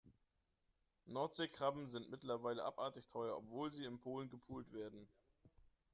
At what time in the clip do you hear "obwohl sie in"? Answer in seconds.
3.37-3.99